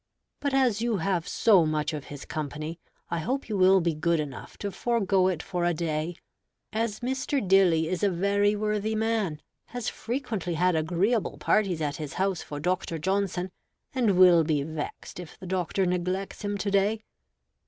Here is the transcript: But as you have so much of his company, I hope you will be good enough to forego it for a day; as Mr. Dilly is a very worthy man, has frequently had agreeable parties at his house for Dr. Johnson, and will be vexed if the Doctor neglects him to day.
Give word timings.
But 0.39 0.55
as 0.55 0.81
you 0.81 0.97
have 0.97 1.27
so 1.27 1.63
much 1.63 1.93
of 1.93 2.05
his 2.05 2.25
company, 2.25 2.79
I 3.11 3.19
hope 3.19 3.47
you 3.47 3.55
will 3.55 3.81
be 3.81 3.93
good 3.93 4.19
enough 4.19 4.57
to 4.57 4.71
forego 4.71 5.27
it 5.27 5.43
for 5.43 5.63
a 5.63 5.75
day; 5.75 6.15
as 6.73 7.01
Mr. 7.01 7.39
Dilly 7.47 7.87
is 7.87 8.01
a 8.01 8.09
very 8.09 8.55
worthy 8.55 8.95
man, 8.95 9.43
has 9.67 9.89
frequently 9.89 10.55
had 10.55 10.75
agreeable 10.75 11.37
parties 11.37 11.81
at 11.83 11.97
his 11.97 12.13
house 12.13 12.41
for 12.41 12.59
Dr. 12.59 12.97
Johnson, 12.97 13.51
and 13.93 14.17
will 14.17 14.43
be 14.43 14.63
vexed 14.63 15.19
if 15.19 15.37
the 15.39 15.45
Doctor 15.45 15.85
neglects 15.85 16.41
him 16.41 16.57
to 16.57 16.71
day. 16.71 17.03